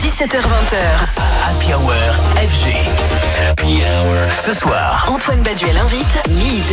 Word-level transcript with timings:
17h20h. 0.00 0.78
Happy 1.44 1.74
Hour 1.74 1.92
FG. 2.36 2.74
Happy 3.38 3.82
Hour. 3.84 4.16
Ce 4.32 4.54
soir, 4.54 5.06
Antoine 5.10 5.42
Baduel 5.42 5.76
invite 5.76 6.26
Mid. 6.30 6.64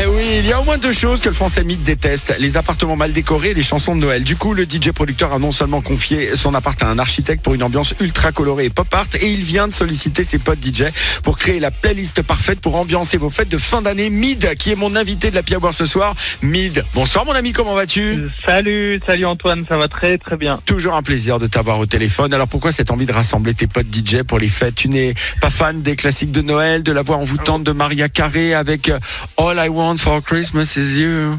Eh 0.00 0.06
oui, 0.06 0.17
il 0.38 0.46
y 0.46 0.52
a 0.52 0.60
au 0.60 0.64
moins 0.64 0.78
deux 0.78 0.92
choses 0.92 1.20
que 1.20 1.28
le 1.28 1.34
français 1.34 1.64
mythe 1.64 1.82
déteste 1.82 2.32
les 2.38 2.56
appartements 2.56 2.94
mal 2.94 3.10
décorés 3.10 3.50
et 3.50 3.54
les 3.54 3.62
chansons 3.62 3.96
de 3.96 4.00
Noël. 4.00 4.22
Du 4.22 4.36
coup, 4.36 4.54
le 4.54 4.64
DJ 4.64 4.92
producteur 4.92 5.32
a 5.32 5.40
non 5.40 5.50
seulement 5.50 5.80
confié 5.80 6.36
son 6.36 6.54
appart 6.54 6.80
à 6.80 6.86
un 6.86 6.98
architecte 7.00 7.42
pour 7.42 7.54
une 7.54 7.62
ambiance 7.64 7.92
ultra 7.98 8.30
colorée 8.30 8.66
et 8.66 8.70
pop 8.70 8.86
art, 8.94 9.08
et 9.20 9.28
il 9.28 9.42
vient 9.42 9.66
de 9.66 9.72
solliciter 9.72 10.22
ses 10.22 10.38
potes 10.38 10.64
DJ 10.64 10.84
pour 11.24 11.38
créer 11.38 11.58
la 11.58 11.72
playlist 11.72 12.22
parfaite 12.22 12.60
pour 12.60 12.76
ambiancer 12.76 13.16
vos 13.16 13.30
fêtes 13.30 13.48
de 13.48 13.58
fin 13.58 13.82
d'année. 13.82 14.10
Mid, 14.10 14.54
qui 14.54 14.70
est 14.70 14.76
mon 14.76 14.94
invité 14.94 15.30
de 15.30 15.34
la 15.34 15.42
Hour 15.58 15.74
ce 15.74 15.86
soir. 15.86 16.14
Mid, 16.42 16.84
bonsoir 16.94 17.24
mon 17.24 17.32
ami, 17.32 17.52
comment 17.52 17.74
vas-tu? 17.74 18.28
Salut, 18.46 19.00
salut 19.06 19.26
Antoine, 19.26 19.64
ça 19.68 19.76
va 19.76 19.88
très 19.88 20.18
très 20.18 20.36
bien. 20.36 20.54
Toujours 20.66 20.94
un 20.94 21.02
plaisir 21.02 21.40
de 21.40 21.48
t'avoir 21.48 21.80
au 21.80 21.86
téléphone. 21.86 22.32
Alors 22.32 22.46
pourquoi 22.46 22.70
cette 22.70 22.92
envie 22.92 23.06
de 23.06 23.12
rassembler 23.12 23.54
tes 23.54 23.66
potes 23.66 23.92
DJ 23.92 24.22
pour 24.22 24.38
les 24.38 24.48
fêtes? 24.48 24.76
Tu 24.76 24.88
n'es 24.88 25.14
pas 25.40 25.50
fan 25.50 25.82
des 25.82 25.96
classiques 25.96 26.32
de 26.32 26.42
Noël, 26.42 26.84
de 26.84 26.92
la 26.92 27.02
voix 27.02 27.16
envoûtante 27.16 27.64
de 27.64 27.72
Maria 27.72 28.08
Carré 28.08 28.54
avec 28.54 28.92
All 29.36 29.56
I 29.58 29.68
Want 29.68 29.96
for 29.96 30.22
Christmas 30.28 30.76
is 30.76 31.00
You 31.00 31.38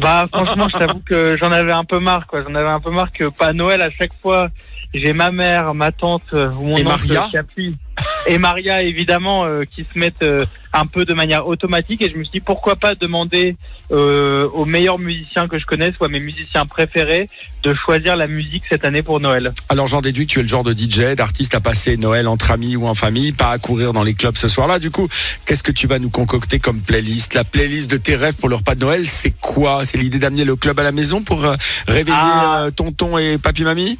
Bah 0.00 0.26
franchement, 0.32 0.68
je 0.68 0.76
t'avoue 0.76 0.98
que 0.98 1.36
j'en 1.40 1.52
avais 1.52 1.70
un 1.70 1.84
peu 1.84 2.00
marre 2.00 2.26
quoi. 2.26 2.42
J'en 2.42 2.52
avais 2.56 2.68
un 2.68 2.80
peu 2.80 2.90
marre 2.90 3.12
que 3.12 3.28
pas 3.28 3.52
Noël 3.52 3.80
à 3.80 3.90
chaque 3.90 4.12
fois. 4.20 4.48
J'ai 4.92 5.12
ma 5.12 5.30
mère, 5.30 5.72
ma 5.72 5.92
tante 5.92 6.32
ou 6.32 6.64
mon 6.64 6.76
Et 6.76 6.80
oncle 6.80 6.84
Maria 6.84 7.28
qui 7.30 7.36
appuie. 7.36 7.76
Et 8.26 8.38
Maria 8.38 8.82
évidemment 8.82 9.44
euh, 9.44 9.64
qui 9.64 9.84
se 9.92 9.98
mettent 9.98 10.22
euh, 10.22 10.46
un 10.72 10.86
peu 10.86 11.04
de 11.04 11.12
manière 11.14 11.46
automatique 11.46 12.02
et 12.02 12.10
je 12.10 12.16
me 12.16 12.24
suis 12.24 12.32
dit 12.32 12.40
pourquoi 12.40 12.76
pas 12.76 12.94
demander 12.94 13.56
euh, 13.92 14.48
aux 14.50 14.64
meilleurs 14.64 14.98
musiciens 14.98 15.46
que 15.46 15.58
je 15.58 15.66
connaisse 15.66 15.92
ou 16.00 16.04
à 16.04 16.08
mes 16.08 16.20
musiciens 16.20 16.64
préférés 16.64 17.28
de 17.62 17.74
choisir 17.74 18.16
la 18.16 18.26
musique 18.26 18.64
cette 18.68 18.84
année 18.84 19.02
pour 19.02 19.20
Noël. 19.20 19.52
Alors 19.68 19.86
j'en 19.88 20.00
déduis 20.00 20.26
que 20.26 20.32
tu 20.32 20.38
es 20.38 20.42
le 20.42 20.48
genre 20.48 20.64
de 20.64 20.72
DJ, 20.72 21.14
d'artiste 21.16 21.54
à 21.54 21.60
passer 21.60 21.96
Noël 21.96 22.26
entre 22.26 22.50
amis 22.50 22.76
ou 22.76 22.86
en 22.86 22.94
famille, 22.94 23.32
pas 23.32 23.50
à 23.50 23.58
courir 23.58 23.92
dans 23.92 24.02
les 24.02 24.14
clubs 24.14 24.36
ce 24.36 24.48
soir-là. 24.48 24.78
Du 24.78 24.90
coup, 24.90 25.08
qu'est-ce 25.44 25.62
que 25.62 25.72
tu 25.72 25.86
vas 25.86 25.98
nous 25.98 26.10
concocter 26.10 26.58
comme 26.58 26.80
playlist? 26.80 27.34
La 27.34 27.44
playlist 27.44 27.90
de 27.90 27.96
tes 27.98 28.16
rêves 28.16 28.36
pour 28.36 28.48
le 28.48 28.56
repas 28.56 28.74
de 28.74 28.80
Noël, 28.80 29.06
c'est 29.06 29.32
quoi? 29.38 29.84
C'est 29.84 29.98
l'idée 29.98 30.18
d'amener 30.18 30.44
le 30.44 30.56
club 30.56 30.78
à 30.78 30.82
la 30.82 30.92
maison 30.92 31.22
pour 31.22 31.44
réveiller 31.86 32.16
Ah. 32.18 32.68
tonton 32.74 33.18
et 33.18 33.38
papy-mamie 33.38 33.98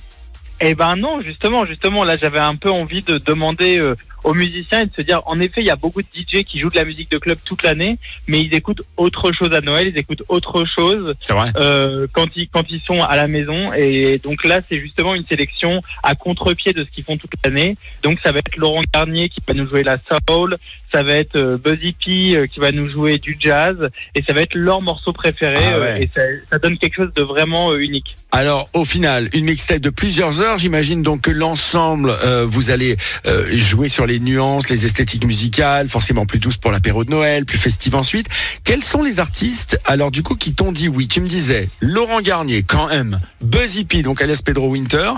Eh 0.61 0.75
ben 0.75 0.97
non, 0.97 1.21
justement, 1.23 1.67
justement, 1.67 2.05
là 2.05 2.17
j'avais 2.17 2.39
un 2.41 2.55
peu 2.57 2.71
envie 2.71 3.03
de 3.03 3.19
demander 3.19 3.79
euh, 3.79 3.95
aux 4.25 4.35
musiciens 4.35 4.83
et 4.83 4.87
de 4.87 4.95
se 4.95 5.03
dire, 5.03 5.23
en 5.27 5.41
effet, 5.41 5.61
il 5.61 5.67
y 5.67 5.71
a 5.71 5.77
beaucoup 5.77 6.03
de 6.03 6.09
DJ 6.15 6.45
qui 6.45 6.59
jouent 6.59 6.71
de 6.71 6.77
la 6.77 6.85
musique 6.85 7.11
de 7.11 7.19
club 7.19 7.39
toute 7.45 7.63
l'année, 7.63 7.99
mais 8.27 8.41
ils 8.41 8.55
écoutent 8.55 8.83
autre 8.97 9.33
chose 9.33 9.53
à 9.53 9.61
Noël, 9.61 9.89
ils 9.89 9.99
écoutent 9.99 10.25
autre 10.29 10.65
chose 10.65 11.15
euh, 11.57 12.07
quand 12.13 12.27
ils 12.37 12.49
quand 12.49 12.71
ils 12.71 12.81
sont 12.81 13.01
à 13.03 13.17
la 13.17 13.29
maison. 13.29 13.73
Et 13.75 14.19
donc 14.19 14.45
là, 14.45 14.61
c'est 14.69 14.81
justement 14.81 15.15
une 15.15 15.27
sélection 15.27 15.81
à 16.03 16.15
contre-pied 16.15 16.73
de 16.73 16.85
ce 16.85 16.91
qu'ils 16.91 17.05
font 17.05 17.17
toute 17.17 17.33
l'année. 17.45 17.77
Donc 18.03 18.19
ça 18.25 18.33
va 18.33 18.39
être 18.39 18.57
Laurent 18.57 18.83
Garnier 18.93 19.29
qui 19.29 19.41
va 19.47 19.55
nous 19.55 19.69
jouer 19.69 19.83
la 19.83 19.97
soul, 20.29 20.57
ça 20.91 21.03
va 21.03 21.15
être 21.15 21.37
euh, 21.37 21.59
Buzzy 21.59 21.93
P 21.93 22.37
euh, 22.37 22.47
qui 22.47 22.61
va 22.61 22.71
nous 22.71 22.89
jouer 22.89 23.19
du 23.19 23.37
jazz, 23.39 23.91
et 24.15 24.23
ça 24.23 24.33
va 24.33 24.43
être 24.43 24.55
leur 24.55 24.81
morceau 24.81 25.13
préféré. 25.13 25.59
Ah 25.59 25.79
ouais. 25.79 25.87
euh, 25.87 25.97
et 25.97 26.11
ça, 26.15 26.23
ça 26.51 26.59
donne 26.59 26.79
quelque 26.79 26.95
chose 26.95 27.13
de 27.15 27.23
vraiment 27.23 27.75
unique. 27.75 28.15
Alors 28.33 28.69
au 28.73 28.85
final, 28.85 29.29
une 29.33 29.45
mixtape 29.45 29.81
de 29.81 29.91
plusieurs 29.91 30.41
heures, 30.41 30.59
j'imagine 30.59 31.03
donc 31.03 31.23
que 31.23 31.31
l'ensemble, 31.31 32.17
vous 32.47 32.71
allez 32.71 32.97
jouer 33.53 33.89
sur 33.89 34.07
les 34.07 34.14
nuances, 34.21 34.69
les 34.69 34.85
esthétiques 34.85 35.27
musicales, 35.27 35.89
forcément 35.89 36.27
plus 36.27 36.39
douces 36.39 36.57
pour 36.57 36.71
l'apéro 36.71 37.05
de 37.05 37.11
Noël, 37.11 37.45
plus 37.45 37.59
festive 37.59 37.95
ensuite. 37.95 38.29
Quels 38.65 38.83
sont 38.83 39.03
les 39.03 39.21
artistes, 39.21 39.79
alors 39.85 40.11
du 40.11 40.23
coup, 40.23 40.37
qui 40.37 40.55
t'ont 40.55 40.73
dit 40.73 40.89
oui? 40.89 41.09
Tu 41.09 41.21
me 41.21 41.29
disais 41.29 41.69
Laurent 41.81 42.21
Garnier, 42.21 42.63
quand 42.63 42.89
même, 42.89 43.21
Buzzy 43.41 43.85
P, 43.85 44.03
donc 44.03 44.23
alias 44.23 44.41
Pedro 44.45 44.69
Winter. 44.69 45.11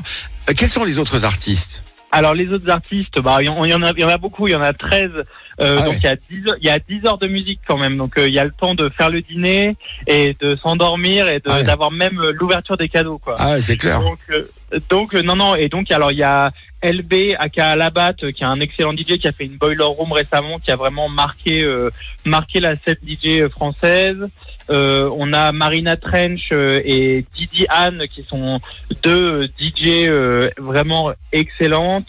Euh, 0.48 0.52
quels 0.56 0.70
sont 0.70 0.84
les 0.84 0.98
autres 0.98 1.24
artistes? 1.24 1.82
Alors 2.12 2.34
les 2.34 2.48
autres 2.48 2.70
artistes, 2.70 3.20
bah 3.20 3.38
il 3.40 3.46
y 3.46 3.74
en 3.74 3.82
a 3.82 4.18
beaucoup, 4.18 4.46
il 4.46 4.52
y 4.52 4.54
en 4.56 4.62
a 4.62 4.72
13. 4.72 5.10
Euh, 5.60 5.78
Ah 5.80 5.84
donc 5.84 5.94
ouais. 5.94 6.00
il 6.02 6.06
y 6.06 6.08
a 6.08 6.16
10 6.16 6.48
heures, 6.48 6.56
il 6.60 6.66
y 6.66 6.70
a 6.70 6.78
10 6.78 7.06
heures 7.06 7.18
de 7.18 7.26
musique 7.28 7.60
quand 7.66 7.78
même. 7.78 7.96
Donc 7.96 8.18
euh, 8.18 8.28
il 8.28 8.34
y 8.34 8.38
a 8.38 8.44
le 8.44 8.50
temps 8.52 8.74
de 8.74 8.88
faire 8.90 9.10
le 9.10 9.22
dîner 9.22 9.76
et 10.06 10.36
de 10.40 10.54
s'endormir 10.56 11.28
et 11.28 11.36
de- 11.38 11.42
Ah 11.46 11.56
ouais. 11.56 11.64
d'avoir 11.64 11.90
même 11.90 12.18
euh, 12.20 12.32
l'ouverture 12.32 12.76
des 12.76 12.88
cadeaux 12.88 13.18
quoi. 13.18 13.36
Ah, 13.38 13.52
ouais, 13.52 13.60
c'est 13.60 13.76
clair. 13.76 14.00
Donc, 14.00 14.18
euh, 14.30 14.44
donc 14.90 15.14
euh, 15.14 15.22
non 15.22 15.34
non 15.36 15.54
et 15.56 15.68
donc 15.68 15.90
alors 15.90 16.12
il 16.12 16.18
y 16.18 16.22
a 16.22 16.50
LB 16.82 17.34
aka 17.38 17.74
Labat 17.74 18.12
qui 18.14 18.42
est 18.42 18.46
un 18.46 18.60
excellent 18.60 18.92
DJ 18.92 19.16
qui 19.18 19.26
a 19.28 19.32
fait 19.32 19.44
une 19.46 19.56
boiler 19.56 19.82
room 19.82 20.12
récemment 20.12 20.58
qui 20.58 20.70
a 20.70 20.76
vraiment 20.76 21.08
marqué 21.08 21.64
euh, 21.64 21.90
marqué 22.26 22.60
la 22.60 22.76
scène 22.76 22.96
DJ 23.06 23.48
française. 23.48 24.28
Euh, 24.68 25.08
on 25.16 25.32
a 25.32 25.52
Marina 25.52 25.96
Trench 25.96 26.50
et 26.52 27.24
Didi 27.36 27.66
Anne 27.70 28.02
qui 28.12 28.24
sont 28.28 28.60
deux 29.04 29.44
DJ 29.60 30.08
euh, 30.08 30.50
vraiment 30.58 31.12
excellentes, 31.32 32.08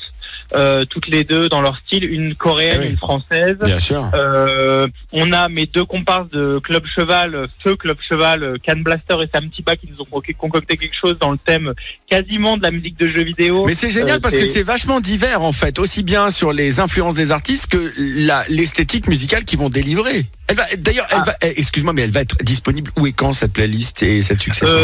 euh, 0.55 0.85
toutes 0.85 1.07
les 1.07 1.23
deux 1.23 1.49
dans 1.49 1.61
leur 1.61 1.77
style, 1.85 2.05
une 2.05 2.35
coréenne, 2.35 2.77
Ah 2.79 2.83
oui. 2.85 2.89
une 2.91 2.97
française. 2.97 3.57
Bien 3.63 3.79
sûr. 3.79 4.09
Euh, 4.13 4.87
on 5.11 5.31
a 5.31 5.49
mes 5.49 5.65
deux 5.65 5.85
comparses 5.85 6.29
de 6.29 6.59
Club 6.59 6.83
Cheval, 6.95 7.47
Feu 7.63 7.75
Club 7.75 7.97
Cheval, 8.07 8.43
euh, 8.43 8.55
Can 8.65 8.77
Blaster 8.77 9.15
et 9.23 9.29
Sam 9.33 9.49
Tiba 9.49 9.75
qui 9.75 9.87
nous 9.91 10.01
ont 10.01 10.05
conco- 10.19 10.35
concocté 10.35 10.77
quelque 10.77 10.95
chose 10.95 11.17
dans 11.19 11.31
le 11.31 11.37
thème 11.37 11.73
quasiment 12.09 12.57
de 12.57 12.63
la 12.63 12.71
musique 12.71 12.97
de 12.99 13.07
jeux 13.09 13.23
vidéo. 13.23 13.65
Mais 13.65 13.73
c'est 13.73 13.89
génial 13.89 14.17
Euh, 14.17 14.19
parce 14.19 14.35
que 14.35 14.45
c'est 14.45 14.63
vachement 14.63 15.01
divers 15.01 15.41
en 15.41 15.51
fait, 15.51 15.79
aussi 15.79 16.03
bien 16.03 16.29
sur 16.29 16.53
les 16.53 16.79
influences 16.79 17.15
des 17.15 17.31
artistes 17.31 17.67
que 17.67 17.91
l'esthétique 18.49 19.07
musicale 19.07 19.43
qu'ils 19.45 19.59
vont 19.59 19.69
délivrer. 19.69 20.25
Elle 20.47 20.55
va 20.55 20.63
d'ailleurs, 20.77 21.07
elle 21.11 21.17
Ah. 21.21 21.23
va, 21.25 21.35
eh, 21.41 21.59
excuse-moi, 21.59 21.93
mais 21.93 22.03
elle 22.03 22.11
va 22.11 22.21
être 22.21 22.37
disponible 22.43 22.91
où 22.97 23.05
et 23.07 23.11
quand 23.11 23.33
cette 23.33 23.53
playlist 23.53 24.01
et 24.03 24.21
cette 24.21 24.39
succession 24.39 24.75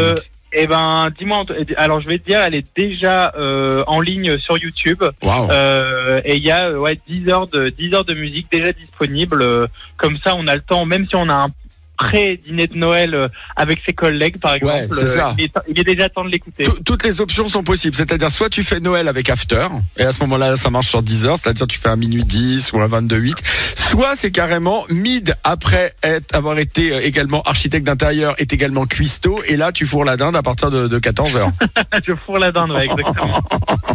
Eh 0.56 0.68
ben, 0.68 1.10
dis-moi, 1.18 1.40
Ant- 1.40 1.46
alors 1.78 2.00
je 2.02 2.08
vais 2.08 2.20
te 2.20 2.30
dire, 2.30 2.42
elle 2.42 2.54
est 2.56 2.66
déjà 2.76 3.34
euh, 3.36 3.84
en 3.88 4.00
ligne 4.02 4.38
sur 4.38 4.58
YouTube. 4.58 5.04
Waouh. 5.22 5.50
Euh, 5.52 6.22
et 6.26 6.36
il 6.36 6.44
y 6.46 6.52
a 6.52 6.72
ouais 6.72 7.00
10 7.08 7.30
heures 7.30 7.48
de 7.48 7.70
10 7.70 7.94
heures 7.96 8.06
de 8.06 8.14
musique 8.14 8.48
déjà 8.52 8.72
disponible. 8.72 9.42
Euh, 9.42 9.68
comme 9.98 10.18
ça, 10.18 10.36
on 10.38 10.46
a 10.48 10.56
le 10.56 10.62
temps, 10.62 10.86
même 10.86 11.08
si 11.08 11.16
on 11.16 11.28
a 11.30 11.34
un 11.34 11.50
pré-dîner 11.98 12.68
de 12.68 12.76
Noël 12.76 13.14
euh, 13.16 13.28
avec 13.56 13.80
ses 13.86 13.94
collègues, 13.94 14.40
par 14.40 14.56
exemple. 14.56 14.90
c'est 14.94 15.08
ça. 15.08 15.30
euh, 15.30 15.34
il, 15.38 15.44
est, 15.46 15.52
il 15.70 15.80
est 15.80 15.84
déjà 15.84 16.10
temps 16.10 16.24
de 16.26 16.30
l'écouter. 16.30 16.66
Tout- 16.66 16.80
Toutes 16.84 17.04
les 17.04 17.22
options 17.22 17.48
sont 17.48 17.64
possibles, 17.64 17.96
c'est-à-dire 17.96 18.32
soit 18.32 18.50
tu 18.50 18.64
fais 18.64 18.80
Noël 18.80 19.08
avec 19.08 19.30
After, 19.30 19.68
et 19.98 20.04
à 20.04 20.12
ce 20.12 20.20
moment-là, 20.22 20.56
ça 20.56 20.70
marche 20.70 20.88
sur 20.88 21.02
10 21.04 21.26
heures, 21.26 21.38
c'est-à-dire 21.38 21.68
tu 21.68 21.78
fais 21.80 21.90
un 21.90 21.96
minuit 21.96 22.24
10 22.26 22.74
ou 22.74 22.82
un 22.82 22.88
22 22.88 23.16
8, 23.18 23.38
soit 23.76 24.16
c'est 24.16 24.32
carrément 24.32 24.86
mid 24.90 25.36
après 25.44 25.94
être, 26.04 26.36
avoir 26.36 26.58
été 26.60 26.94
euh, 26.94 27.02
également 27.06 27.42
architecte 27.44 27.86
d'intérieur, 27.86 28.36
est 28.40 28.52
également 28.54 28.86
cuistot, 28.86 29.42
et 29.48 29.56
là 29.58 29.72
tu 29.72 29.86
fourres 29.86 30.06
la 30.06 30.18
dinde 30.18 30.36
à 30.36 30.42
partir 30.42 30.72
de, 30.72 30.88
de 30.88 31.00
14 31.00 31.36
heures. 31.38 31.52
je 32.08 32.14
fourre 32.26 32.40
la 32.40 32.52
dinde, 32.52 32.72
ouais, 32.72 32.86
exactement. 32.86 33.42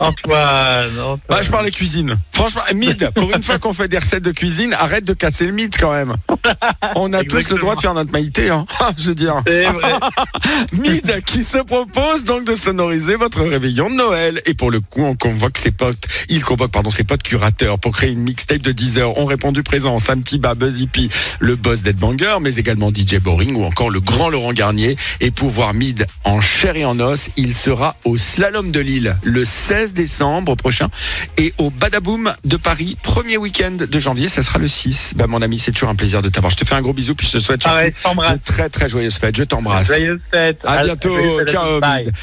Antoine, 0.00 0.88
Antoine. 0.98 1.18
Bah, 1.28 1.42
je 1.42 1.50
parlais 1.50 1.70
cuisine. 1.70 2.16
Franchement, 2.32 2.62
mid, 2.74 3.10
pour 3.14 3.34
une 3.34 3.42
fois 3.42 3.58
qu'on 3.58 3.74
fait 3.74 3.86
des 3.86 3.98
recettes 3.98 4.22
de 4.22 4.32
cuisine, 4.32 4.72
arrête 4.72 5.04
de 5.04 5.12
casser 5.12 5.46
le 5.46 5.52
mythe 5.52 5.76
quand 5.78 5.92
même. 5.92 6.16
On 6.96 7.12
a 7.12 7.22
tous 7.22 7.50
le 7.50 7.58
droit 7.58 7.74
de 7.74 7.80
faire 7.80 7.92
notre 7.92 8.10
maïté, 8.10 8.48
hein. 8.48 8.64
Je 8.98 9.08
veux 9.08 9.14
dire. 9.14 9.42
C'est 9.46 9.64
vrai. 9.64 9.92
Mid 10.72 11.22
qui 11.26 11.44
se 11.44 11.58
propose 11.58 12.24
donc 12.24 12.44
de 12.44 12.54
sonoriser 12.54 13.16
votre 13.16 13.42
réveillon 13.42 13.90
de 13.90 13.96
Noël. 13.96 14.40
Et 14.46 14.54
pour 14.54 14.70
le 14.70 14.80
coup, 14.80 15.02
on 15.02 15.14
convoque 15.14 15.58
ses 15.58 15.70
potes, 15.70 16.06
il 16.30 16.42
convoque 16.42 16.72
pardon 16.72 16.90
ses 16.90 17.04
potes 17.04 17.22
curateurs 17.22 17.78
pour 17.78 17.92
créer 17.92 18.12
une 18.12 18.22
mixtape 18.22 18.62
de 18.62 18.72
10 18.72 18.98
heures. 18.98 19.18
On 19.18 19.26
répondu 19.26 19.62
présent 19.62 19.98
Sam 19.98 20.22
Tiba, 20.22 20.54
Buzzy 20.54 20.86
P, 20.86 21.10
le 21.40 21.56
boss 21.56 21.82
d'Edbanger, 21.82 22.38
mais 22.40 22.54
également 22.54 22.90
DJ 22.90 23.16
Boring 23.16 23.54
ou 23.54 23.64
encore 23.64 23.90
le 23.90 24.00
grand 24.00 24.30
Laurent 24.30 24.54
Garnier. 24.54 24.96
Et 25.20 25.30
pour 25.30 25.50
voir 25.50 25.74
Mid 25.74 26.06
en 26.24 26.40
chair 26.40 26.76
et 26.76 26.86
en 26.86 26.98
os, 27.00 27.28
il 27.36 27.54
sera 27.54 27.96
au 28.04 28.16
Slalom 28.16 28.70
de 28.70 28.80
Lille 28.80 29.16
le 29.22 29.44
16 29.44 29.89
décembre 29.92 30.56
prochain 30.56 30.88
et 31.36 31.54
au 31.58 31.70
Badaboom 31.70 32.34
de 32.44 32.56
Paris, 32.56 32.96
premier 33.02 33.36
week-end 33.36 33.76
de 33.88 33.98
janvier, 33.98 34.28
ça 34.28 34.42
sera 34.42 34.58
le 34.58 34.68
6. 34.68 35.14
Bah, 35.16 35.26
mon 35.26 35.42
ami, 35.42 35.58
c'est 35.58 35.72
toujours 35.72 35.88
un 35.88 35.94
plaisir 35.94 36.22
de 36.22 36.28
t'avoir. 36.28 36.50
Je 36.50 36.56
te 36.56 36.64
fais 36.64 36.74
un 36.74 36.82
gros 36.82 36.92
bisou 36.92 37.14
puis 37.14 37.26
je 37.26 37.32
te 37.32 37.38
souhaite 37.38 37.62
Ah 37.64 37.76
ouais, 37.76 37.90
de 37.90 38.40
très 38.44 38.68
très 38.68 38.88
joyeuses 38.88 39.16
fêtes. 39.16 39.36
Je 39.36 39.44
t'embrasse. 39.44 39.88
Joyeuse 39.88 40.20
fête. 40.32 40.60
À 40.64 40.84
bientôt. 40.84 41.16
joyeuse 41.16 41.38
fête 41.38 41.48
à 41.48 41.52
Ciao. 41.52 41.80
Bye. 41.80 42.04
Mid. 42.06 42.14